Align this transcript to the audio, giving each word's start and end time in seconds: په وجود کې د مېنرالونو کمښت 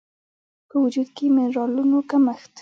په 0.69 0.75
وجود 0.83 1.07
کې 1.17 1.25
د 1.29 1.33
مېنرالونو 1.35 1.97
کمښت 2.09 2.53